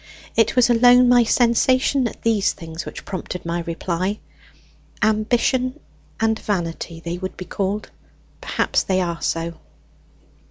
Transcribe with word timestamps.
It 0.35 0.55
was 0.55 0.67
alone 0.67 1.09
my 1.09 1.23
sensations 1.23 2.09
at 2.09 2.23
these 2.23 2.53
things 2.53 2.87
which 2.87 3.05
prompted 3.05 3.45
my 3.45 3.59
reply. 3.67 4.17
Ambition 5.03 5.79
and 6.19 6.39
vanity 6.39 6.99
they 7.01 7.19
would 7.19 7.37
be 7.37 7.45
called; 7.45 7.91
perhaps 8.41 8.81
they 8.81 8.99
are 8.99 9.21
so. 9.21 9.59